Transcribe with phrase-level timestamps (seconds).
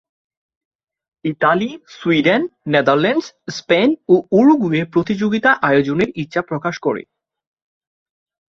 [1.25, 2.41] Italy, Sweden,
[2.67, 7.01] Netherlands, Spain ও Uruguay প্রতিযোগিতা আয়োজনের ইচ্ছা প্রকাশ করে।